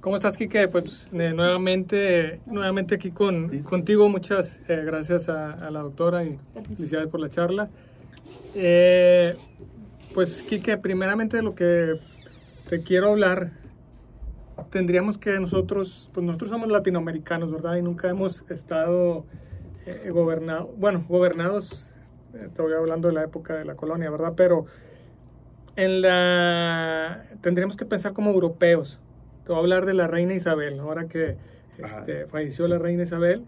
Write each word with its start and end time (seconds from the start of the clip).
¿Cómo 0.00 0.16
estás, 0.16 0.38
Kike? 0.38 0.66
Pues 0.68 1.10
eh, 1.12 1.34
nuevamente, 1.34 2.40
nuevamente 2.46 2.94
aquí 2.94 3.10
con, 3.10 3.62
contigo. 3.64 4.08
Muchas 4.08 4.58
eh, 4.66 4.82
gracias 4.82 5.28
a, 5.28 5.70
la 5.70 5.80
doctora 5.80 6.24
y 6.24 6.38
felicidades 6.74 7.08
por 7.08 7.20
la 7.20 7.28
charla. 7.28 7.68
Eh, 8.54 9.36
pues, 10.14 10.42
Kike, 10.42 10.78
primeramente 10.78 11.36
de 11.36 11.42
lo 11.42 11.54
que 11.54 11.96
te 12.70 12.82
quiero 12.82 13.10
hablar, 13.10 13.52
tendríamos 14.70 15.18
que 15.18 15.38
nosotros, 15.38 16.08
pues 16.14 16.24
nosotros 16.24 16.48
somos 16.48 16.70
latinoamericanos, 16.70 17.52
¿verdad? 17.52 17.76
Y 17.76 17.82
nunca 17.82 18.08
hemos 18.08 18.42
estado 18.50 19.26
gobernados, 20.10 20.70
bueno, 20.78 21.04
gobernados, 21.10 21.92
voy 22.56 22.72
hablando 22.72 23.08
de 23.08 23.14
la 23.14 23.24
época 23.24 23.54
de 23.54 23.66
la 23.66 23.74
colonia, 23.74 24.08
¿verdad? 24.08 24.32
Pero 24.34 24.64
en 25.76 26.00
la, 26.00 27.26
tendríamos 27.42 27.76
que 27.76 27.84
pensar 27.84 28.14
como 28.14 28.30
europeos 28.30 28.98
te 29.50 29.54
voy 29.54 29.62
a 29.62 29.64
hablar 29.64 29.84
de 29.84 29.94
la 29.94 30.06
reina 30.06 30.32
Isabel, 30.32 30.78
ahora 30.78 31.08
que 31.08 31.34
este, 31.76 32.26
falleció 32.26 32.68
la 32.68 32.78
reina 32.78 33.02
Isabel. 33.02 33.42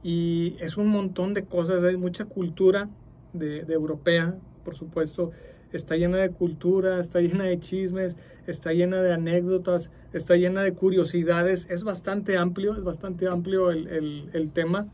Y 0.00 0.54
es 0.60 0.76
un 0.76 0.86
montón 0.86 1.34
de 1.34 1.44
cosas, 1.44 1.82
hay 1.82 1.96
mucha 1.96 2.24
cultura 2.24 2.88
de, 3.32 3.62
europea, 3.68 4.36
por 4.64 4.76
supuesto, 4.76 5.32
está 5.72 5.96
llena 5.96 6.18
de 6.18 6.30
cultura, 6.30 7.00
está 7.00 7.20
llena 7.20 7.46
de 7.46 7.58
chismes, 7.58 8.14
está 8.46 8.72
llena 8.72 9.02
de 9.02 9.12
anécdotas, 9.12 9.90
está 10.12 10.36
llena 10.36 10.62
de 10.62 10.72
curiosidades, 10.72 11.66
es 11.68 11.82
bastante 11.82 12.36
amplio, 12.38 12.76
es 12.76 12.84
bastante 12.84 13.26
amplio 13.26 13.72
el, 13.72 14.50
tema 14.54 14.86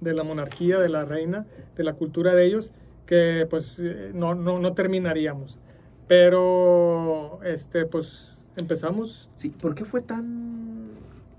de 0.00 0.14
la 0.14 0.24
monarquía, 0.24 0.78
de 0.78 0.88
la 0.88 1.04
reina, 1.04 1.44
de 1.76 1.84
la 1.84 1.92
cultura 1.92 2.34
de 2.34 2.46
ellos, 2.46 2.72
que 3.04 3.46
pues 3.50 3.78
eh, 3.78 4.12
no, 4.14 4.34
no, 4.34 4.58
no 4.58 4.72
terminaríamos. 4.72 5.58
Pero, 6.08 7.40
este, 7.44 7.84
pues 7.84 8.35
¿Empezamos? 8.56 9.28
Sí, 9.36 9.50
¿por 9.50 9.74
qué 9.74 9.84
fue 9.84 10.00
tan 10.00 10.86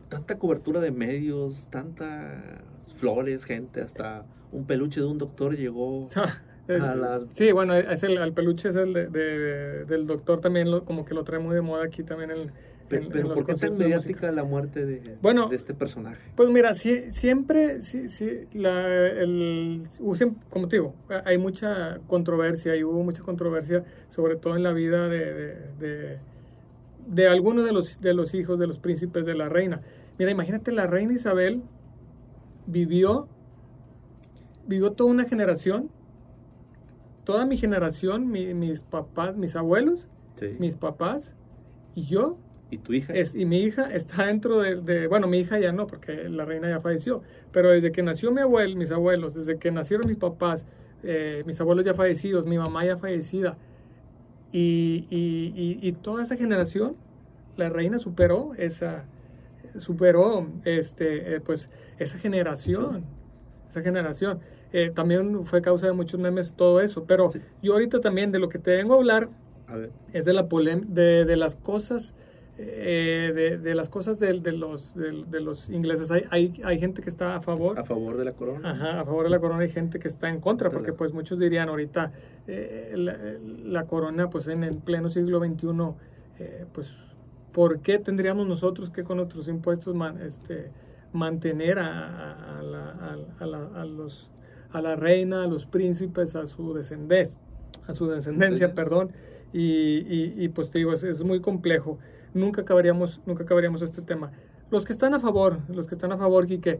tanta 0.10 0.38
cobertura 0.38 0.80
de 0.80 0.92
medios, 0.92 1.68
tanta 1.70 2.62
flores, 2.98 3.46
gente, 3.46 3.82
hasta 3.82 4.26
un 4.52 4.66
peluche 4.66 5.00
de 5.00 5.06
un 5.06 5.18
doctor 5.18 5.56
llegó 5.56 6.09
a 6.70 6.96
la... 6.96 7.22
Sí, 7.34 7.52
bueno, 7.52 7.76
es 7.76 8.04
el, 8.04 8.34
peluche 8.34 8.70
es 8.70 8.76
el 8.76 8.94
de, 8.94 9.86
del 9.86 10.08
doctor 10.08 10.42
también, 10.42 10.72
lo, 10.72 10.86
como 10.86 11.06
que 11.06 11.14
lo 11.14 11.24
trae 11.24 11.40
muy 11.40 11.56
de 11.56 11.62
moda 11.62 11.86
aquí 11.86 12.04
también 12.04 12.32
en, 12.32 12.52
pero, 12.90 13.34
¿por 13.34 13.46
qué 13.46 13.56
tan 13.56 13.78
mediática 13.78 14.31
la 14.31 14.46
muerte 14.46 14.86
de, 14.86 15.18
bueno, 15.22 15.50
de 15.50 15.58
este 15.58 15.74
personaje? 15.74 16.31
Pues 16.38 16.50
mira, 16.50 16.74
sí, 16.74 17.12
siempre, 17.12 17.81
sí, 17.81 18.08
sí, 18.08 18.46
la, 18.54 18.88
el, 18.88 19.84
como 20.50 20.70
te 20.70 20.78
digo, 20.78 20.96
hay 21.26 21.38
mucha 21.38 22.00
controversia 22.08 22.78
y 22.78 22.86
hubo 22.86 23.04
mucha 23.04 23.24
controversia, 23.24 23.84
sobre 24.08 24.38
todo 24.38 24.56
en 24.56 24.64
la 24.64 24.72
vida 24.72 25.09
de 25.09 25.58
de 25.80 26.20
algunos 27.30 27.66
de 27.66 27.72
los, 27.72 28.00
de 28.02 28.13
los 28.13 28.33
hijos 28.33 28.59
de 28.59 28.67
los 28.67 28.80
príncipes 28.80 29.25
de 29.25 29.36
la 29.36 29.50
reina. 29.50 29.81
Mira, 30.17 30.31
imagínate, 30.31 30.72
la 30.72 30.88
reina 30.88 31.13
Isabel 31.13 31.61
vivió, 32.66 33.27
vivió 34.67 34.91
toda 34.91 35.09
una 35.09 35.25
generación, 35.25 35.89
toda 37.23 37.45
mi 37.45 37.58
generación, 37.58 38.30
mis 38.30 38.81
papás, 38.81 39.35
mis 39.38 39.55
abuelos, 39.55 40.08
mis 40.59 40.75
papás 40.75 41.33
y 41.95 42.03
yo. 42.03 42.38
¿Y 42.69 42.80
tu 42.80 42.94
hija? 42.94 43.13
y 43.17 43.45
mi 43.45 43.59
hija 43.59 43.89
está 43.94 44.25
dentro 44.25 44.59
de, 44.59 45.08
bueno, 45.08 45.28
mi 45.28 45.39
hija 45.39 45.58
ya 45.58 45.72
no, 45.72 45.88
porque 45.88 46.30
la 46.30 46.44
reina 46.44 46.69
ya 46.69 46.81
falleció, 46.81 47.22
pero 47.52 47.69
desde 47.69 47.91
que 47.91 48.03
nació 48.03 48.31
mi 48.31 48.41
abuelo, 48.41 48.75
mis 48.75 48.91
abuelos, 48.91 49.35
desde 49.35 49.58
que 49.58 49.72
nacieron 49.72 50.08
mis 50.08 50.17
papás, 50.17 50.66
eh, 51.03 51.44
mis 51.45 51.59
abuelos 51.61 51.85
ya 51.85 51.94
fallecidos, 51.94 52.45
mi 52.45 52.58
mamá 52.58 52.85
ya 52.85 52.97
fallecida, 52.97 53.58
y, 54.52 55.92
toda 56.02 56.23
esa 56.23 56.36
generación, 56.36 56.95
la 57.56 57.70
reina 57.70 57.98
superó 57.98 58.53
esa, 58.58 59.06
superó 59.76 60.48
este, 60.66 61.36
eh, 61.36 61.42
pues, 61.42 61.70
esa 62.00 62.17
generación. 62.17 63.06
Esa 63.70 63.81
generación. 63.81 64.40
Eh, 64.72 64.92
también 64.94 65.45
fue 65.45 65.62
causa 65.62 65.88
de 65.88 65.94
muchos 65.94 66.20
memes 66.20 66.53
todo 66.53 66.80
eso. 66.81 67.06
Pero 67.06 67.30
yo 67.62 67.74
ahorita 67.74 68.00
también 68.00 68.31
de 68.31 68.40
lo 68.40 68.50
que 68.50 68.59
te 68.59 68.72
vengo 68.72 68.94
a 68.94 68.97
hablar 68.97 69.30
es 70.13 70.24
de 70.24 70.34
la 70.34 70.44
de, 70.44 71.25
de 71.25 71.35
las 71.35 71.56
cosas 71.56 72.16
eh, 72.59 73.59
de, 73.62 73.75
las 73.75 73.88
cosas 73.88 74.19
de, 74.19 74.34
los, 74.34 74.95
de, 74.95 75.40
los 75.40 75.69
ingleses. 75.69 76.09
Hay, 76.09 76.23
hay, 76.31 76.59
hay, 76.63 76.79
gente 76.79 77.03
que 77.03 77.09
está 77.09 77.35
a 77.35 77.41
favor. 77.41 77.78
A 77.78 77.84
favor 77.84 78.18
de 78.18 78.25
la 78.25 78.31
corona. 78.31 78.72
Ajá, 78.72 79.01
a 79.01 79.06
favor 79.06 79.25
de 79.25 79.29
la 79.29 79.40
corona 79.40 79.62
hay 79.62 79.69
gente 79.69 80.00
que 80.00 80.07
está 80.07 80.29
en 80.29 80.40
contra, 80.40 80.72
porque 80.72 80.91
pues 80.91 81.13
muchos 81.13 81.38
dirían 81.38 81.69
ahorita 81.69 82.12
eh, 82.47 82.96
la, 83.63 83.85
corona 83.85 84.31
pues 84.31 84.47
en 84.47 84.63
el 84.63 84.78
pleno 84.78 85.09
siglo 85.09 85.40
XXI, 85.40 85.67
eh, 86.40 86.66
pues 86.73 86.97
¿por 87.51 87.81
qué 87.81 88.00
tendríamos 88.00 88.47
nosotros 88.47 88.90
que 88.90 89.03
con 89.03 89.17
nuestros 89.17 89.47
impuestos 89.50 89.96
este, 90.25 90.72
mantener 91.13 91.78
a, 91.78 92.62
la, 92.63 93.17
a, 93.40 93.85
los, 93.85 94.31
a 94.72 94.81
la 94.81 94.96
reina, 94.96 95.44
a 95.44 95.47
los 95.47 95.67
príncipes, 95.67 96.35
a 96.35 96.47
su 96.47 96.73
descendencia, 96.73 97.40
a 97.85 97.94
su 97.94 98.07
descendencia, 98.07 98.73
perdón? 98.73 99.12
Y, 99.53 100.44
y, 100.44 100.50
pues 100.50 100.69
te 100.72 100.79
digo, 100.79 100.94
es, 100.94 101.03
es 101.03 101.23
muy 101.23 101.40
complejo 101.40 102.00
nunca 102.34 102.62
acabaríamos, 102.62 103.22
nunca 103.26 103.44
acabaríamos 103.44 103.82
este 103.82 104.02
tema. 104.02 104.32
Los 104.70 104.86
que 104.86 104.94
están 104.94 105.14
a 105.14 105.20
favor, 105.20 105.60
los 105.70 105.88
que 105.88 105.96
están 105.96 106.12
a 106.12 106.18
favor, 106.18 106.48
que 106.48 106.80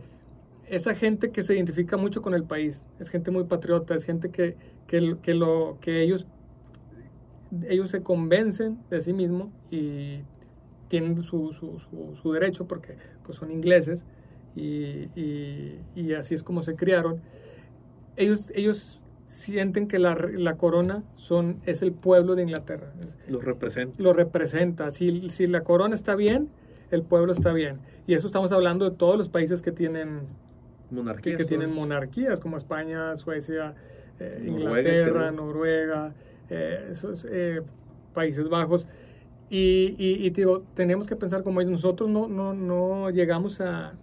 esa 0.68 0.96
gente 0.96 1.32
que 1.32 1.44
se 1.44 1.56
identifica 1.56 1.98
mucho 1.98 2.22
con 2.22 2.34
el 2.34 2.44
país, 2.44 2.84
es 3.00 3.10
gente 3.10 3.32
muy 3.32 3.46
patriota, 3.46 3.96
es 3.96 4.04
gente 4.04 4.30
que, 4.30 4.56
que, 4.88 5.18
que, 5.22 5.34
lo, 5.34 5.78
que 5.80 6.02
ellos, 6.02 6.28
ellos 7.68 7.90
se 7.90 8.04
convencen 8.04 8.78
de 8.90 9.02
sí 9.02 9.14
mismos 9.14 9.50
y 9.72 10.20
tienen 10.90 11.22
su, 11.22 11.54
su, 11.54 11.80
su, 12.22 12.32
derecho 12.34 12.68
porque 12.68 12.98
pues, 13.24 13.38
son 13.38 13.52
ingleses 13.52 14.06
y, 14.56 15.10
y, 15.16 15.80
y, 15.96 16.14
así 16.14 16.34
es 16.34 16.44
como 16.44 16.62
se 16.62 16.76
criaron. 16.76 17.22
Ellos, 18.16 18.52
ellos 18.54 19.00
sienten 19.38 19.88
que 19.88 20.00
la, 20.00 20.16
la, 20.16 20.58
corona 20.58 21.04
son, 21.16 21.62
es 21.66 21.84
el 21.84 21.92
pueblo 21.92 22.36
de 22.36 22.42
Inglaterra. 22.42 22.92
Lo 23.28 23.40
representa. 23.40 24.02
Lo 24.02 24.12
representa. 24.12 24.90
Si, 24.90 25.30
si 25.30 25.46
la 25.46 25.62
corona 25.62 25.94
está 25.94 26.16
bien, 26.16 26.50
el 26.90 27.04
pueblo 27.04 27.34
está 27.34 27.54
bien. 27.54 27.78
Y 28.08 28.16
eso 28.16 28.28
estamos 28.28 28.52
hablando 28.52 28.90
de 28.90 28.96
todos 28.96 29.16
los 29.16 29.30
países 29.30 29.62
que 29.62 29.72
tienen 29.72 30.22
monarquías, 30.90 31.38
que, 31.38 31.46
tienen 31.46 31.72
monarquías 31.72 32.40
como 32.40 32.58
España, 32.58 33.16
Suecia, 33.16 33.76
eh, 34.20 34.44
Inglaterra, 34.48 35.32
Noruega, 35.32 36.16
eh, 36.50 36.88
esos, 36.90 37.28
eh, 37.30 37.62
Países 38.16 38.50
Bajos. 38.50 38.88
Y, 39.52 39.96
y, 40.00 40.30
digo, 40.32 40.64
tenemos 40.74 41.06
que 41.06 41.16
pensar 41.16 41.44
como 41.44 41.62
nosotros 41.62 42.10
no, 42.10 42.28
no, 42.28 42.56
no 42.56 43.12
llegamos 43.12 43.62
a... 43.62 43.94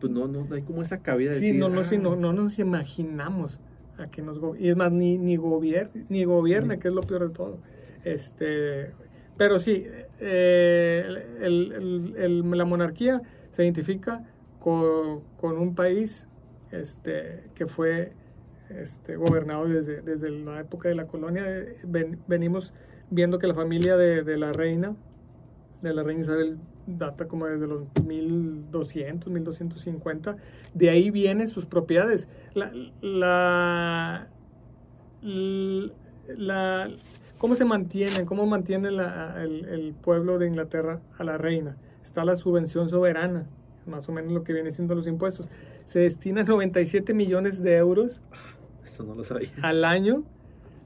pues 0.00 0.12
no, 0.12 0.26
no, 0.26 0.46
hay 0.52 0.62
como 0.62 0.82
esa 0.82 1.02
cabida 1.02 1.30
de 1.30 1.38
sí, 1.38 1.52
no, 1.52 1.68
no, 1.68 1.84
sí, 1.84 1.96
no, 1.96 2.12
ah". 2.12 2.16
no 2.16 2.32
nos 2.34 2.58
imaginamos 2.58 3.60
a 3.98 4.08
que 4.08 4.22
nos 4.22 4.38
y 4.58 4.68
es 4.68 4.76
más 4.76 4.92
ni 4.92 5.18
ni 5.18 5.36
gobierna 5.36 6.04
ni 6.08 6.24
gobierna 6.24 6.78
que 6.78 6.88
es 6.88 6.94
lo 6.94 7.02
peor 7.02 7.28
de 7.28 7.34
todo. 7.34 7.58
Este 8.04 8.92
pero 9.36 9.58
sí 9.58 9.86
eh, 10.20 11.04
la 11.40 12.64
monarquía 12.64 13.22
se 13.50 13.64
identifica 13.64 14.24
con, 14.60 15.22
un 15.40 15.74
país 15.74 16.26
este 16.72 17.44
que 17.54 17.66
fue 17.66 18.12
este 18.68 19.16
gobernado 19.16 19.66
desde, 19.66 20.02
desde 20.02 20.30
la 20.30 20.60
época 20.60 20.88
de 20.88 20.96
la 20.96 21.06
colonia. 21.06 21.44
Venimos 22.26 22.72
viendo 23.10 23.38
que 23.38 23.46
la 23.46 23.54
familia 23.54 23.96
de, 23.96 24.24
de 24.24 24.36
la 24.36 24.52
reina 24.52 24.96
de 25.82 25.94
la 25.94 26.02
reina 26.02 26.22
Isabel 26.22 26.58
data 26.86 27.26
como 27.26 27.46
desde 27.46 27.66
los 27.66 27.82
1200, 28.04 29.32
1250. 29.32 30.36
De 30.74 30.90
ahí 30.90 31.10
vienen 31.10 31.48
sus 31.48 31.66
propiedades. 31.66 32.28
La, 32.54 32.72
la, 33.02 34.28
la, 35.22 36.90
¿Cómo 37.38 37.54
se 37.54 37.64
mantienen? 37.64 38.24
¿Cómo 38.26 38.46
mantiene 38.46 38.88
el, 38.88 39.94
pueblo 40.02 40.38
de 40.38 40.46
Inglaterra 40.46 41.00
a 41.18 41.24
la 41.24 41.36
reina? 41.36 41.76
Está 42.02 42.24
la 42.24 42.36
subvención 42.36 42.88
soberana, 42.88 43.46
más 43.86 44.08
o 44.08 44.12
menos 44.12 44.32
lo 44.32 44.44
que 44.44 44.52
viene 44.52 44.70
siendo 44.70 44.94
los 44.94 45.06
impuestos. 45.06 45.50
Se 45.86 46.00
destina 46.00 46.44
97 46.44 47.14
millones 47.14 47.62
de 47.62 47.76
euros 47.76 48.20
Eso 48.84 49.04
no 49.04 49.14
lo 49.14 49.22
sabía. 49.22 49.50
al 49.62 49.84
año 49.84 50.24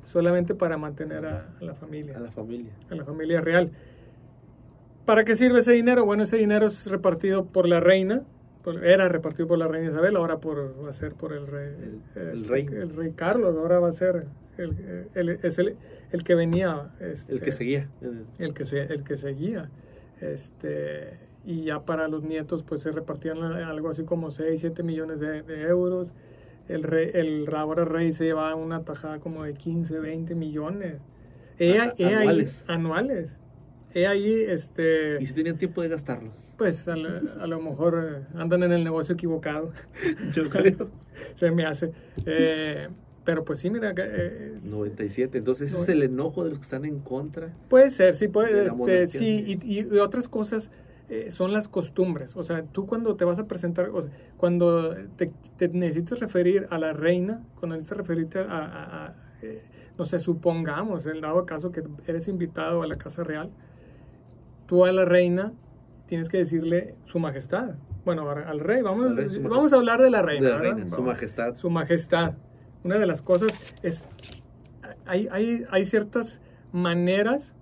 solamente 0.02 0.54
para 0.54 0.76
mantener 0.76 1.24
a, 1.24 1.54
a 1.58 1.64
la 1.64 1.74
familia. 1.74 2.16
A 2.16 2.20
la 2.20 2.30
familia. 2.30 2.72
A 2.90 2.94
la 2.94 3.04
familia 3.04 3.40
real. 3.40 3.70
¿Para 5.10 5.24
qué 5.24 5.34
sirve 5.34 5.58
ese 5.58 5.72
dinero? 5.72 6.04
Bueno, 6.04 6.22
ese 6.22 6.36
dinero 6.36 6.68
es 6.68 6.86
repartido 6.86 7.44
por 7.44 7.66
la 7.66 7.80
reina, 7.80 8.22
era 8.80 9.08
repartido 9.08 9.48
por 9.48 9.58
la 9.58 9.66
reina 9.66 9.90
Isabel, 9.90 10.14
ahora 10.14 10.38
por, 10.38 10.72
va 10.84 10.90
a 10.90 10.92
ser 10.92 11.14
por 11.14 11.32
el 11.32 11.48
rey, 11.48 11.74
el, 12.14 12.28
este, 12.28 12.48
rey. 12.48 12.66
el 12.70 12.94
rey 12.94 13.10
Carlos, 13.16 13.56
ahora 13.56 13.80
va 13.80 13.88
a 13.88 13.92
ser 13.92 14.26
el, 14.56 15.40
es 15.42 15.58
el, 15.58 15.76
el, 16.12 16.22
que 16.22 16.36
venía. 16.36 16.92
Este, 17.00 17.32
el 17.32 17.40
que 17.40 17.50
seguía. 17.50 17.88
El 18.38 18.54
que, 18.54 18.64
se, 18.64 18.82
el 18.82 19.02
que 19.02 19.16
seguía. 19.16 19.68
Este, 20.20 21.14
y 21.44 21.64
ya 21.64 21.80
para 21.80 22.06
los 22.06 22.22
nietos 22.22 22.62
pues 22.62 22.82
se 22.82 22.92
repartían 22.92 23.42
algo 23.42 23.88
así 23.88 24.04
como 24.04 24.30
6, 24.30 24.60
7 24.60 24.84
millones 24.84 25.18
de, 25.18 25.62
euros. 25.62 26.14
El, 26.68 26.84
rey, 26.84 27.10
el 27.14 27.52
ahora 27.52 27.84
rey 27.84 28.12
se 28.12 28.26
llevaba 28.26 28.54
una 28.54 28.84
tajada 28.84 29.18
como 29.18 29.42
de 29.42 29.54
15, 29.54 29.98
20 29.98 30.36
millones. 30.36 31.00
anuales. 31.98 32.62
anuales 32.68 33.40
he 33.94 34.06
ahí, 34.06 34.42
este... 34.48 35.18
¿Y 35.20 35.26
si 35.26 35.34
tenían 35.34 35.58
tiempo 35.58 35.82
de 35.82 35.88
gastarlos? 35.88 36.54
Pues 36.56 36.86
a, 36.88 36.96
lo 36.96 37.60
mejor 37.60 38.24
eh, 38.34 38.38
andan 38.38 38.62
en 38.62 38.72
el 38.72 38.84
negocio 38.84 39.14
equivocado. 39.14 39.72
Yo 40.32 40.48
creo. 40.48 40.90
Se 41.36 41.50
me 41.50 41.64
hace. 41.64 41.92
Eh, 42.26 42.88
pero 43.24 43.44
pues 43.44 43.58
sí, 43.58 43.70
mira. 43.70 43.94
Eh, 43.96 44.58
97, 44.62 45.38
entonces 45.38 45.72
ese 45.72 45.82
es 45.82 45.88
el 45.88 46.02
enojo 46.02 46.44
de 46.44 46.50
los 46.50 46.58
que 46.58 46.64
están 46.64 46.84
en 46.84 47.00
contra. 47.00 47.54
Puede 47.68 47.90
ser, 47.90 48.14
sí, 48.14 48.28
puede. 48.28 48.66
Este, 48.66 49.06
sí, 49.06 49.60
y, 49.62 49.80
y, 49.80 49.98
otras 49.98 50.28
cosas 50.28 50.70
eh, 51.10 51.32
son 51.32 51.52
las 51.52 51.66
costumbres. 51.66 52.36
O 52.36 52.44
sea, 52.44 52.62
tú 52.62 52.86
cuando 52.86 53.16
te 53.16 53.24
vas 53.24 53.40
a 53.40 53.46
presentar, 53.48 53.90
o 53.90 54.00
sea, 54.00 54.12
cuando 54.36 54.94
te, 55.16 55.32
necesitas 55.68 56.20
referir 56.20 56.68
a 56.70 56.78
la 56.78 56.92
reina, 56.92 57.42
cuando 57.58 57.74
necesitas 57.74 57.98
referirte 57.98 58.38
a, 58.38 59.14
eh, 59.42 59.62
no 59.98 60.04
sé, 60.04 60.20
supongamos, 60.20 61.06
en 61.06 61.20
dado 61.20 61.44
caso 61.46 61.72
que 61.72 61.82
eres 62.06 62.28
invitado 62.28 62.82
a 62.82 62.86
la 62.86 62.96
Casa 62.96 63.24
Real, 63.24 63.50
tú 64.70 64.84
a 64.84 64.92
la 64.92 65.04
reina 65.04 65.52
tienes 66.06 66.28
que 66.28 66.38
decirle 66.38 66.94
su 67.04 67.18
majestad. 67.18 67.70
Bueno, 68.04 68.30
al 68.30 68.60
rey, 68.60 68.82
vamos, 68.82 69.16
vamos 69.42 69.72
a 69.72 69.76
hablar 69.76 70.00
de 70.00 70.10
la 70.10 70.22
reina. 70.22 70.88
su 70.88 71.02
majestad. 71.02 71.56
Su 71.56 71.70
majestad. 71.70 72.34
Una 72.84 72.96
de 72.96 73.04
las 73.04 73.20
cosas 73.20 73.50
es, 73.82 74.04
hay, 75.06 75.26
hay, 75.32 75.64
hay 75.72 75.84
ciertas 75.84 76.40
maneras 76.70 77.52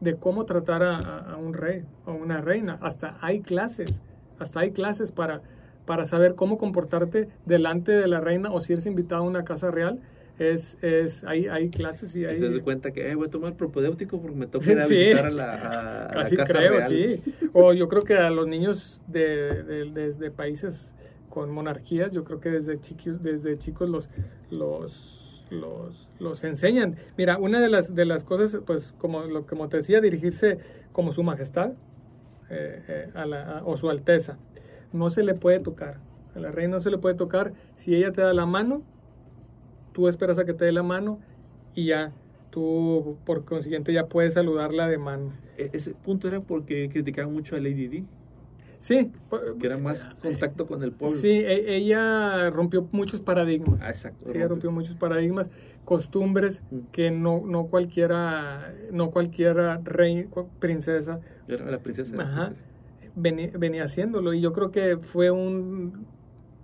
de 0.00 0.16
cómo 0.16 0.44
tratar 0.44 0.82
a, 0.82 1.38
un 1.38 1.54
rey 1.54 1.86
o 2.04 2.12
una 2.12 2.42
reina. 2.42 2.78
Hasta 2.82 3.16
hay 3.22 3.40
clases, 3.40 3.98
hasta 4.38 4.60
hay 4.60 4.72
clases 4.72 5.10
para, 5.10 5.40
para 5.86 6.04
saber 6.04 6.34
cómo 6.34 6.58
comportarte 6.58 7.30
delante 7.46 7.92
de 7.92 8.08
la 8.08 8.20
reina 8.20 8.50
o 8.52 8.60
si 8.60 8.74
eres 8.74 8.84
invitado 8.84 9.22
a 9.22 9.26
una 9.26 9.44
casa 9.44 9.70
real. 9.70 10.00
Es, 10.38 10.76
es, 10.82 11.24
hay, 11.24 11.46
hay 11.46 11.68
clases 11.68 12.16
y 12.16 12.24
hay... 12.24 12.36
Se 12.36 12.48
da 12.48 12.62
cuenta 12.62 12.90
que 12.90 13.14
voy 13.14 13.28
a 13.28 13.30
tomar 13.30 13.54
propedéutico 13.54 14.20
porque 14.20 14.36
me 14.36 14.46
toca 14.46 14.70
ir 14.72 14.80
a 14.80 14.86
visitar 14.86 15.26
a 15.26 15.30
la, 15.30 16.04
a, 16.06 16.24
casa 16.24 16.44
creo, 16.44 16.78
real. 16.78 16.90
Sí. 16.90 17.22
O 17.52 17.72
yo 17.72 17.88
creo 17.88 18.02
que 18.02 18.14
a 18.14 18.30
los 18.30 18.46
niños 18.46 19.00
de, 19.06 19.62
de, 19.62 20.12
de, 20.12 20.30
países 20.30 20.92
con 21.28 21.50
monarquías, 21.50 22.12
yo 22.12 22.24
creo 22.24 22.40
que 22.40 22.50
desde 22.50 22.80
chicos, 22.80 23.22
desde 23.22 23.58
chicos 23.58 23.88
los, 23.88 24.08
los 24.50 25.22
los, 25.52 26.08
los 26.18 26.44
enseñan. 26.44 26.96
Mira, 27.16 27.38
una 27.38 27.60
de 27.60 27.68
las, 27.68 27.94
de 27.94 28.04
las 28.04 28.24
cosas, 28.24 28.60
pues 28.66 28.94
como, 28.98 29.22
lo, 29.24 29.46
como 29.46 29.68
te 29.68 29.78
decía, 29.78 30.00
dirigirse 30.00 30.58
como 30.92 31.12
su 31.12 31.22
majestad 31.22 31.72
eh, 32.50 32.82
eh, 32.88 33.10
a 33.14 33.26
la, 33.26 33.62
o 33.64 33.76
su 33.76 33.90
alteza. 33.90 34.38
No 34.92 35.10
se 35.10 35.22
le 35.22 35.34
puede 35.34 35.60
tocar. 35.60 35.98
A 36.34 36.38
la 36.38 36.50
reina 36.50 36.76
no 36.76 36.80
se 36.80 36.90
le 36.90 36.98
puede 36.98 37.14
tocar. 37.14 37.52
Si 37.76 37.94
ella 37.94 38.12
te 38.12 38.22
da 38.22 38.32
la 38.32 38.46
mano, 38.46 38.82
tú 39.92 40.08
esperas 40.08 40.38
a 40.38 40.44
que 40.44 40.54
te 40.54 40.64
dé 40.64 40.72
la 40.72 40.82
mano 40.82 41.18
y 41.74 41.86
ya 41.86 42.12
tú 42.50 43.16
por 43.24 43.44
consiguiente 43.44 43.92
ya 43.92 44.06
puedes 44.06 44.34
saludarla 44.34 44.86
de 44.86 44.98
mano. 44.98 45.32
E-, 45.56 45.70
ese 45.72 45.92
punto 45.92 46.28
era 46.28 46.40
porque 46.40 46.88
criticaban 46.88 47.32
mucho 47.32 47.56
a 47.56 47.60
Lady 47.60 47.88
Di. 47.88 48.04
Sí. 48.78 49.12
Que 49.60 49.66
era 49.66 49.78
más 49.78 50.04
contacto 50.20 50.66
con 50.66 50.82
el 50.82 50.92
pueblo. 50.92 51.16
Sí, 51.16 51.28
e, 51.28 51.76
ella 51.76 52.50
rompió 52.50 52.88
muchos 52.90 53.20
paradigmas. 53.20 53.80
Ah, 53.80 53.90
exacto. 53.90 54.30
Ella 54.32 54.48
rompió 54.48 54.72
muchos 54.72 54.96
paradigmas, 54.96 55.50
costumbres 55.84 56.62
mm. 56.70 56.78
que 56.90 57.10
no, 57.10 57.42
no 57.46 57.66
cualquiera, 57.66 58.74
no 58.90 59.10
cualquiera 59.10 59.80
rey, 59.84 60.28
princesa. 60.58 61.20
Era 61.46 61.70
la 61.70 61.78
princesa. 61.78 62.52
Venía, 63.14 63.84
haciéndolo 63.84 64.32
y 64.32 64.40
yo 64.40 64.52
creo 64.52 64.70
que 64.70 64.96
fue 64.96 65.30
un 65.30 66.06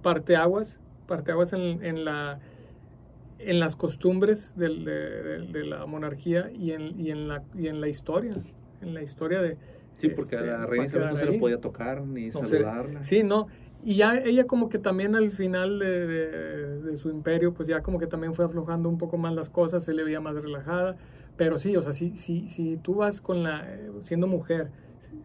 parteaguas, 0.02 0.78
parteaguas 1.06 1.52
en, 1.52 1.84
en 1.84 2.04
la 2.04 2.40
en 3.38 3.60
las 3.60 3.76
costumbres 3.76 4.56
de, 4.56 4.68
de, 4.68 5.64
la 5.64 5.86
monarquía 5.86 6.50
y 6.52 6.72
en, 6.72 7.00
y 7.00 7.10
en, 7.10 7.28
la, 7.28 7.44
y 7.56 7.68
en 7.68 7.80
la 7.80 7.88
historia, 7.88 8.34
en 8.80 8.94
la 8.94 9.02
historia 9.02 9.40
de, 9.40 9.56
Sí, 9.98 10.08
porque 10.10 10.36
a 10.36 10.40
la 10.40 10.54
este, 10.62 10.66
reina 10.66 11.10
no 11.10 11.16
se 11.16 11.26
le 11.26 11.38
podía 11.38 11.60
tocar 11.60 12.02
ni 12.02 12.30
saludarla. 12.30 13.02
sí, 13.02 13.22
no. 13.22 13.48
Y 13.84 13.96
ya 13.96 14.16
ella 14.16 14.46
como 14.46 14.68
que 14.68 14.78
también 14.78 15.14
al 15.14 15.30
final 15.30 15.78
de, 15.78 16.06
de, 16.80 16.96
su 16.96 17.10
imperio, 17.10 17.54
pues 17.54 17.68
ya 17.68 17.80
como 17.80 17.98
que 18.00 18.08
también 18.08 18.34
fue 18.34 18.44
aflojando 18.44 18.88
un 18.88 18.98
poco 18.98 19.18
más 19.18 19.32
las 19.34 19.50
cosas, 19.50 19.84
se 19.84 19.92
le 19.92 20.02
veía 20.02 20.20
más 20.20 20.34
relajada. 20.34 20.96
Pero 21.36 21.58
sí, 21.58 21.76
o 21.76 21.82
sea, 21.82 21.92
si, 21.92 22.16
si, 22.16 22.48
si 22.48 22.76
tú 22.76 22.96
vas 22.96 23.20
con 23.20 23.44
la, 23.44 23.68
siendo 24.00 24.26
mujer, 24.26 24.70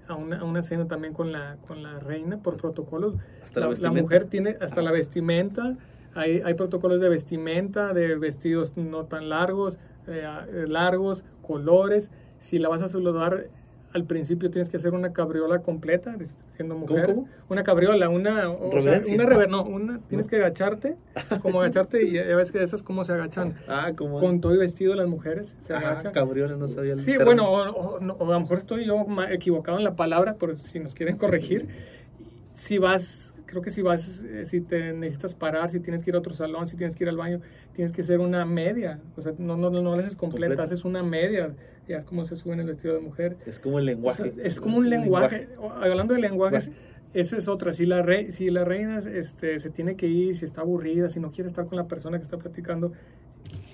a 0.08 0.16
una, 0.16 0.40
a 0.40 0.44
una 0.44 0.62
cena 0.62 0.88
también 0.88 1.14
con 1.14 1.32
la, 1.32 1.58
con 1.68 1.82
la 1.82 2.00
reina 2.00 2.38
por 2.38 2.58
protocolos, 2.58 3.16
la, 3.56 3.70
la, 3.80 3.92
mujer 3.92 4.26
tiene 4.26 4.58
hasta 4.62 4.82
la 4.82 4.92
vestimenta, 4.92 5.76
hay, 6.16 6.42
hay 6.44 6.54
protocolos 6.54 7.02
de 7.02 7.10
vestimenta, 7.10 7.94
de 7.94 8.16
vestidos 8.16 8.76
no 8.76 9.06
tan 9.06 9.30
largos, 9.30 9.78
eh, 10.08 10.66
largos, 10.68 11.26
colores. 11.42 12.12
Si 12.40 12.60
la 12.60 12.70
vas 12.70 12.82
a 12.82 12.88
saludar 12.88 13.50
al 13.94 14.06
principio 14.06 14.50
tienes 14.50 14.70
que 14.70 14.78
hacer 14.78 14.94
una 14.94 15.14
cabriola 15.14 15.60
completa, 15.60 16.16
siendo 16.56 16.76
mujer. 16.76 17.16
Una 17.48 17.64
cabriola, 17.64 18.10
una, 18.10 18.50
o 18.50 18.82
sea, 18.82 19.00
una 19.14 19.26
rever, 19.26 19.50
no, 19.50 19.64
una, 19.64 20.00
tienes 20.10 20.28
que 20.28 20.38
agacharte, 20.38 20.98
como 21.42 21.62
agacharte, 21.62 22.04
y 22.04 22.14
ya 22.14 22.36
ves 22.36 22.52
que 22.52 22.62
esas 22.64 22.82
como 22.82 23.06
se 23.06 23.14
agachan. 23.14 23.56
Ah, 23.68 23.92
como. 23.96 24.20
Con 24.20 24.42
todo 24.42 24.52
el 24.52 24.58
vestido 24.58 24.96
las 24.96 25.08
mujeres 25.08 25.56
se 25.62 25.74
agachan. 25.76 26.12
cabriola, 26.12 26.56
no 26.56 26.68
sabía 26.68 26.94
el 26.94 27.00
Sí, 27.00 27.16
bueno, 27.24 27.50
o, 27.52 27.98
a 27.98 28.02
lo 28.02 28.40
mejor 28.40 28.58
estoy 28.58 28.86
yo 28.86 29.06
equivocado 29.30 29.78
en 29.78 29.84
la 29.84 29.96
palabra, 29.96 30.36
por 30.36 30.58
si 30.58 30.80
nos 30.80 30.96
quieren 30.96 31.18
corregir. 31.18 31.68
Si 32.56 32.78
vas 32.78 33.33
creo 33.54 33.62
que 33.62 33.70
si 33.70 33.84
vas, 33.84 34.24
eh, 34.24 34.46
si 34.46 34.62
te 34.62 34.94
necesitas 34.94 35.36
parar, 35.36 35.70
si 35.70 35.80
tienes 35.80 36.04
que 36.04 36.10
ir 36.10 36.16
a 36.16 36.20
otro 36.20 36.34
salón, 36.34 36.68
si 36.68 36.76
tienes 36.76 36.96
que 36.96 37.04
ir 37.04 37.10
al 37.10 37.18
baño, 37.18 37.40
tienes 37.74 37.94
que 37.94 38.02
hacer 38.02 38.20
una 38.20 38.46
media. 38.46 39.00
O 39.16 39.22
sea, 39.22 39.34
no, 39.38 39.56
no, 39.56 39.70
no 39.70 39.96
la 39.96 40.02
haces 40.02 40.16
completa, 40.16 40.64
haces 40.64 40.84
una 40.84 41.04
media. 41.04 41.54
Ya 41.88 41.98
es 41.98 42.06
como 42.06 42.26
se 42.26 42.36
sube 42.36 42.54
en 42.54 42.62
el 42.62 42.66
vestido 42.66 42.96
de 42.96 43.02
mujer. 43.02 43.38
Es 43.46 43.60
como 43.60 43.78
el 43.78 43.86
lenguaje. 43.86 44.34
es 44.44 44.60
como 44.60 44.78
un 44.78 44.90
lenguaje. 44.90 45.50
Hablando 45.82 46.16
de 46.16 46.22
lenguajes, 46.22 46.72
esa 47.14 47.38
es 47.38 47.48
otra. 47.48 47.74
Si 47.74 47.86
la, 47.86 48.02
re, 48.02 48.32
si 48.32 48.50
la 48.50 48.66
reina 48.66 48.98
este, 48.98 49.60
se 49.60 49.70
tiene 49.70 49.96
que 49.96 50.08
ir, 50.08 50.36
si 50.36 50.46
está 50.46 50.62
aburrida, 50.62 51.10
si 51.10 51.20
no 51.20 51.32
quiere 51.32 51.48
estar 51.48 51.68
con 51.68 51.78
la 51.78 51.88
persona 51.88 52.18
que 52.18 52.24
está 52.24 52.38
platicando, 52.38 52.92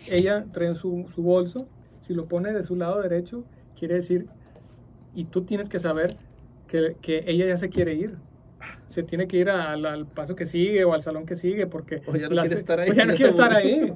ella 0.10 0.46
trae 0.52 0.76
su, 0.76 1.06
su 1.16 1.24
bolso, 1.24 1.70
si 2.02 2.14
lo 2.14 2.26
pone 2.26 2.52
de 2.52 2.66
su 2.66 2.76
lado 2.76 3.02
derecho, 3.02 3.46
quiere 3.78 3.96
decir, 3.96 4.28
y 5.16 5.24
tú 5.24 5.44
tienes 5.44 5.70
que 5.70 5.80
saber 5.80 6.18
que, 6.68 6.98
que 7.02 7.24
ella 7.28 7.46
ya 7.46 7.56
se 7.56 7.70
quiere 7.70 7.94
ir 7.94 8.18
se 8.90 9.04
tiene 9.04 9.28
que 9.28 9.38
ir 9.38 9.50
al, 9.50 10.06
paso 10.08 10.36
que 10.36 10.46
sigue 10.46 10.84
o 10.84 10.94
al 10.94 11.02
salón 11.02 11.26
que 11.26 11.36
sigue 11.36 11.68
porque 11.68 12.02
o 12.08 12.16
ya 12.16 12.30
no 12.30 12.42
quiere 12.42 12.56
estar 12.56 12.80
ahí. 12.80 12.92
ya 12.96 13.06
no 13.06 13.14
quiere 13.14 13.32
estar 13.32 13.54
ahí. 13.54 13.94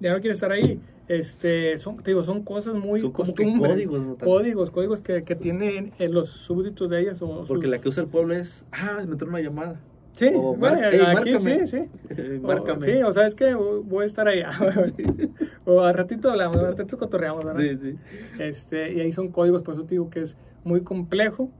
Ya 0.00 0.12
no 0.12 0.20
quiere 0.20 0.34
estar 0.34 0.52
ahí. 0.52 0.80
Este, 1.08 1.76
son, 1.78 2.02
digo, 2.04 2.24
son 2.24 2.42
cosas 2.42 2.74
muy 2.74 3.00
son 3.00 3.12
costumbres, 3.12 3.88
códigos, 4.18 4.70
códigos, 4.70 5.02
que, 5.02 5.22
que 5.22 5.36
tienen 5.36 5.92
eh, 5.98 6.08
los 6.08 6.28
súbditos 6.30 6.90
de 6.90 7.00
ellas. 7.00 7.22
O 7.22 7.44
porque 7.46 7.68
la 7.68 7.78
que 7.78 7.88
usa 7.88 8.02
el 8.02 8.08
pueblo 8.08 8.34
es, 8.34 8.66
ah, 8.72 9.02
me 9.06 9.12
entró 9.12 9.28
una 9.28 9.40
llamada. 9.40 9.80
Sí, 10.12 10.30
bueno, 10.30 10.78
aquí 11.18 11.38
sí, 11.38 11.66
sí. 11.66 11.78
márcame. 12.42 12.86
sí, 12.86 13.02
o 13.02 13.12
sea, 13.12 13.26
es 13.26 13.34
que 13.34 13.54
voy 13.54 14.02
a 14.02 14.06
estar 14.06 14.26
allá. 14.26 14.50
o 15.64 15.82
al 15.82 15.94
ratito 15.94 16.30
hablamos, 16.30 16.56
al 16.56 16.76
ratito 16.76 16.98
cotorreamos, 16.98 17.44
¿verdad? 17.44 17.60
Sí, 17.60 17.78
sí. 17.80 17.96
Este, 18.38 18.94
y 18.94 19.00
ahí 19.00 19.12
son 19.12 19.28
códigos, 19.28 19.62
por 19.62 19.74
eso 19.74 19.84
te 19.84 19.90
digo 19.90 20.10
que 20.10 20.22
es 20.22 20.36
muy 20.64 20.80
complejo 20.80 21.50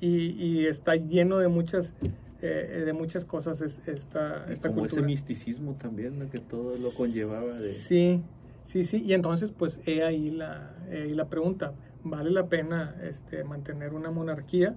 y, 0.00 0.32
y 0.32 0.66
está 0.66 0.96
lleno 0.96 1.38
de 1.38 1.48
muchas 1.48 1.94
eh, 2.42 2.82
de 2.84 2.92
muchas 2.92 3.24
cosas 3.24 3.60
es, 3.60 3.80
esta, 3.86 4.46
esta 4.50 4.68
como 4.68 4.86
ese 4.86 5.02
misticismo 5.02 5.74
también, 5.74 6.28
que 6.30 6.38
todo 6.38 6.76
lo 6.78 6.90
conllevaba 6.90 7.54
de... 7.54 7.72
Sí, 7.72 8.22
sí, 8.64 8.84
sí, 8.84 9.02
y 9.04 9.14
entonces 9.14 9.50
pues 9.50 9.80
he 9.86 10.02
ahí 10.02 10.30
la, 10.30 10.74
la 10.90 11.24
pregunta, 11.26 11.72
¿vale 12.04 12.30
la 12.30 12.46
pena 12.46 12.96
este, 13.02 13.44
mantener 13.44 13.92
una 13.92 14.10
monarquía 14.10 14.76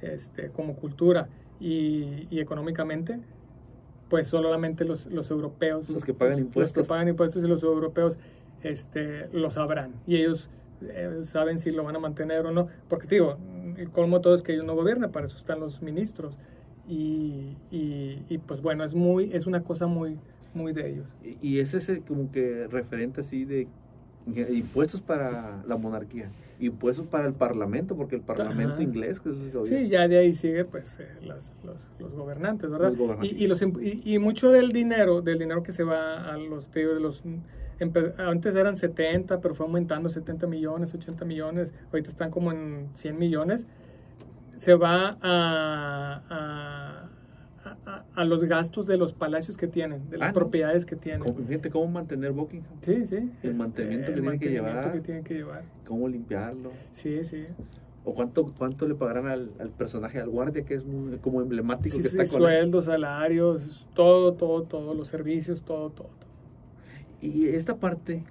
este, 0.00 0.48
como 0.50 0.76
cultura 0.76 1.28
y, 1.60 2.26
y 2.30 2.40
económicamente? 2.40 3.20
Pues 4.08 4.28
solamente 4.28 4.84
los, 4.84 5.06
los 5.06 5.30
europeos. 5.30 5.90
Los 5.90 6.04
que 6.04 6.14
pagan 6.14 6.38
impuestos. 6.38 6.76
Los 6.76 6.86
que 6.86 6.88
pagan 6.88 7.08
impuestos 7.08 7.42
y 7.44 7.48
los 7.48 7.62
europeos 7.62 8.18
este, 8.62 9.28
lo 9.32 9.50
sabrán. 9.50 9.94
Y 10.06 10.16
ellos 10.16 10.48
eh, 10.82 11.20
saben 11.22 11.58
si 11.58 11.70
lo 11.72 11.82
van 11.82 11.96
a 11.96 11.98
mantener 11.98 12.46
o 12.46 12.52
no. 12.52 12.68
Porque 12.88 13.08
digo, 13.08 13.36
el 13.76 13.90
colmo 13.90 14.20
todo 14.20 14.34
es 14.34 14.42
que 14.42 14.52
ellos 14.52 14.64
no 14.64 14.76
gobiernan, 14.76 15.10
para 15.10 15.26
eso 15.26 15.36
están 15.36 15.58
los 15.58 15.82
ministros. 15.82 16.38
Y, 16.88 17.56
y, 17.70 18.38
pues 18.46 18.60
bueno, 18.62 18.84
es 18.84 18.94
muy 18.94 19.30
es 19.32 19.46
una 19.46 19.62
cosa 19.62 19.86
muy 19.86 20.16
muy 20.54 20.72
de 20.72 20.88
ellos. 20.88 21.12
Y, 21.42 21.58
es 21.58 21.74
ese 21.74 22.00
como 22.00 22.30
que 22.30 22.66
referente 22.68 23.20
así 23.20 23.44
de 23.44 23.68
impuestos 24.26 25.00
para 25.00 25.62
la 25.66 25.76
monarquía, 25.76 26.30
impuestos 26.58 27.06
para 27.06 27.26
el 27.26 27.34
parlamento, 27.34 27.96
porque 27.96 28.16
el 28.16 28.22
parlamento 28.22 28.82
inglés... 28.82 29.20
sí, 29.62 29.88
ya 29.88 30.08
de 30.08 30.18
ahí 30.18 30.32
sigue 30.32 30.64
pues 30.64 30.98
eh, 30.98 31.06
los, 31.22 31.52
los, 31.98 32.12
gobernantes, 32.14 32.70
¿verdad? 32.70 32.92
Y, 33.22 33.44
y, 33.44 33.46
los, 33.46 33.62
y, 33.62 34.18
mucho 34.18 34.50
del 34.50 34.70
dinero, 34.70 35.20
del 35.20 35.38
dinero 35.38 35.62
que 35.62 35.72
se 35.72 35.84
va 35.84 36.32
a 36.32 36.36
los, 36.38 36.72
de 36.72 37.00
los 37.00 37.22
antes 38.18 38.56
eran 38.56 38.76
70, 38.76 39.40
pero 39.40 39.54
fue 39.54 39.66
aumentando 39.66 40.08
70 40.08 40.46
millones, 40.46 40.94
80 40.94 41.24
millones, 41.24 41.72
ahorita 41.92 42.10
están 42.10 42.30
como 42.30 42.50
en 42.50 42.88
100 42.94 43.18
millones 43.18 43.66
se 44.56 44.74
va 44.74 45.16
a, 45.20 46.22
a, 46.30 48.04
a, 48.14 48.24
los 48.24 48.44
gastos 48.44 48.86
de 48.86 48.96
los 48.96 49.12
palacios 49.12 49.56
que 49.56 49.66
tienen, 49.66 50.08
de 50.10 50.18
las 50.18 50.30
ah, 50.30 50.32
propiedades 50.32 50.84
que 50.86 50.96
tienen. 50.96 51.22
Gente, 51.46 51.70
¿cómo 51.70 51.86
mantener 51.88 52.32
Buckingham? 52.32 52.72
Sí, 52.82 53.06
sí. 53.06 53.30
El 53.42 53.54
mantenimiento, 53.54 54.12
que, 54.12 54.20
tiene 54.20 54.38
que 54.38 54.50
llevar, 54.50 54.92
que 54.92 55.00
tienen 55.00 55.24
que 55.24 55.34
llevar. 55.34 55.62
¿Cómo 55.86 56.08
limpiarlo? 56.08 56.70
Sí, 56.92 57.24
sí. 57.24 57.44
¿O 58.04 58.14
cuánto, 58.14 58.52
cuánto 58.56 58.86
le 58.86 58.94
pagarán 58.94 59.26
al, 59.26 59.50
al 59.58 59.70
personaje, 59.70 60.20
al 60.20 60.30
guardia, 60.30 60.64
que 60.64 60.74
es 60.74 60.84
muy, 60.84 61.18
como 61.18 61.42
emblemático? 61.42 61.96
Sí, 61.96 62.02
que 62.02 62.08
sí, 62.08 62.18
está 62.20 62.32
con 62.38 62.48
él? 62.48 62.58
sueldos, 62.58 62.84
salarios, 62.84 63.88
todo, 63.94 64.34
todo, 64.34 64.62
todo, 64.62 64.94
los 64.94 65.08
servicios, 65.08 65.62
todo, 65.62 65.90
todo. 65.90 66.08
todo. 66.08 66.26
Y 67.20 67.48
esta 67.48 67.76
parte, 67.76 68.22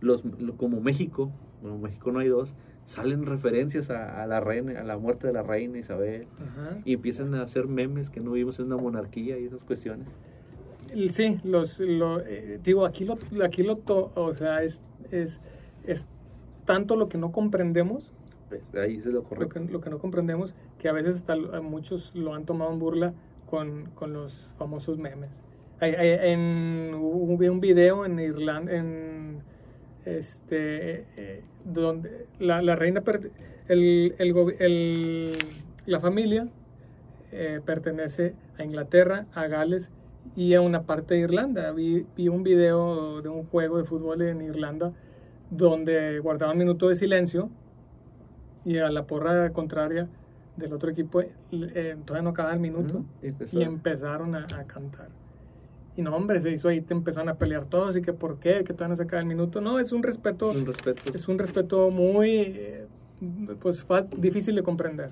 los, 0.00 0.24
lo- 0.24 0.56
como 0.56 0.80
México, 0.80 1.30
bueno, 1.60 1.78
México 1.78 2.10
no 2.12 2.20
hay 2.20 2.28
dos, 2.28 2.54
salen 2.90 3.24
referencias 3.24 3.88
a, 3.88 4.20
a 4.20 4.26
la 4.26 4.40
reina, 4.40 4.80
a 4.80 4.82
la 4.82 4.98
muerte 4.98 5.28
de 5.28 5.32
la 5.32 5.42
reina 5.44 5.78
Isabel, 5.78 6.26
Ajá. 6.40 6.78
y 6.84 6.94
empiezan 6.94 7.34
a 7.36 7.42
hacer 7.42 7.68
memes 7.68 8.10
que 8.10 8.18
no 8.20 8.32
vivimos 8.32 8.58
en 8.58 8.66
una 8.66 8.78
monarquía 8.78 9.38
y 9.38 9.44
esas 9.44 9.62
cuestiones. 9.62 10.08
Sí, 11.12 11.38
los, 11.44 11.78
lo, 11.78 12.18
eh, 12.20 12.58
digo, 12.64 12.84
aquí 12.84 13.04
lo, 13.04 13.16
aquí 13.44 13.62
lo, 13.62 13.76
to- 13.76 14.10
o 14.16 14.34
sea, 14.34 14.64
es, 14.64 14.80
es, 15.12 15.40
es 15.86 16.04
tanto 16.64 16.96
lo 16.96 17.08
que 17.08 17.16
no 17.16 17.30
comprendemos, 17.30 18.12
Pues, 18.48 18.64
ahí 18.74 18.94
es 18.96 19.06
lo 19.06 19.12
lo 19.12 19.22
correcto. 19.22 19.60
que, 19.64 19.72
lo 19.72 19.80
que 19.80 19.88
no 19.90 19.98
comprendemos, 20.00 20.52
que 20.80 20.88
a 20.88 20.92
veces 20.92 21.14
hasta 21.16 21.36
lo- 21.36 21.62
muchos 21.62 22.12
lo 22.16 22.34
han 22.34 22.44
tomado 22.44 22.72
en 22.72 22.80
burla 22.80 23.12
con, 23.48 23.84
con 23.94 24.12
los 24.12 24.52
famosos 24.58 24.98
memes. 24.98 25.30
En, 25.80 26.92
hubo 26.94 27.32
un 27.50 27.60
video 27.60 28.04
en 28.04 28.18
Irlanda, 28.18 28.72
en 28.74 29.19
este, 30.04 31.04
eh, 31.16 31.42
donde 31.64 32.26
la, 32.38 32.62
la 32.62 32.76
reina, 32.76 33.00
per- 33.02 33.30
el, 33.68 34.14
el, 34.18 35.36
la 35.86 36.00
familia 36.00 36.48
eh, 37.32 37.60
pertenece 37.64 38.34
a 38.58 38.64
Inglaterra, 38.64 39.26
a 39.34 39.46
Gales 39.46 39.90
y 40.36 40.54
a 40.54 40.60
una 40.60 40.82
parte 40.82 41.14
de 41.14 41.20
Irlanda. 41.20 41.72
Vi, 41.72 42.06
vi 42.16 42.28
un 42.28 42.42
video 42.42 43.22
de 43.22 43.28
un 43.28 43.44
juego 43.46 43.78
de 43.78 43.84
fútbol 43.84 44.22
en 44.22 44.40
Irlanda 44.42 44.92
donde 45.50 46.18
guardaban 46.20 46.56
minuto 46.58 46.88
de 46.88 46.94
silencio 46.94 47.50
y 48.64 48.78
a 48.78 48.90
la 48.90 49.04
porra 49.06 49.50
contraria 49.50 50.08
del 50.56 50.72
otro 50.72 50.90
equipo 50.90 51.22
eh, 51.22 51.96
todavía 52.04 52.22
no 52.22 52.30
acababa 52.30 52.54
el 52.54 52.60
minuto 52.60 53.04
y 53.22 53.28
y 53.28 53.62
empezaron 53.62 54.34
a, 54.34 54.44
a 54.56 54.64
cantar. 54.64 55.08
Y 56.00 56.02
no, 56.02 56.16
hombre, 56.16 56.40
se 56.40 56.50
hizo 56.50 56.68
ahí, 56.68 56.80
te 56.80 56.94
empezaron 56.94 57.28
a 57.28 57.34
pelear 57.34 57.66
todos 57.66 57.94
y 57.94 58.00
que 58.00 58.14
por 58.14 58.38
qué, 58.38 58.64
que 58.64 58.72
todavía 58.72 58.88
no 58.88 58.96
se 58.96 59.02
acaba 59.02 59.20
el 59.20 59.28
minuto. 59.28 59.60
No, 59.60 59.78
es 59.78 59.92
un 59.92 60.02
respeto, 60.02 60.48
Un 60.48 60.64
respeto. 60.64 61.02
es 61.14 61.28
un 61.28 61.38
respeto 61.38 61.90
muy, 61.90 62.30
eh, 62.30 62.86
pues, 63.60 63.86
difícil 64.16 64.54
de 64.54 64.62
comprender. 64.62 65.10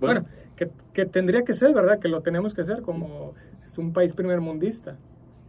Bueno, 0.00 0.24
que, 0.56 0.70
que 0.94 1.04
tendría 1.04 1.44
que 1.44 1.52
ser, 1.52 1.74
¿verdad? 1.74 1.98
Que 1.98 2.08
lo 2.08 2.22
tenemos 2.22 2.54
que 2.54 2.62
hacer 2.62 2.80
como 2.80 3.34
es 3.62 3.76
un 3.76 3.92
país 3.92 4.14
primermundista. 4.14 4.96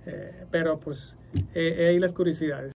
Eh, 0.05 0.43
pero 0.51 0.77
pues, 0.77 1.15
eh, 1.55 1.87
ahí 1.87 1.97
las 1.97 2.11
curiosidades. 2.11 2.67